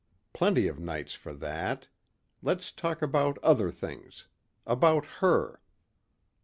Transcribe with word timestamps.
Plenty 0.33 0.67
of 0.67 0.79
nights 0.79 1.13
for 1.13 1.31
that. 1.31 1.85
Let's 2.41 2.71
talk 2.71 3.03
about 3.03 3.37
other 3.43 3.69
things. 3.69 4.25
About 4.65 5.05
her." 5.21 5.61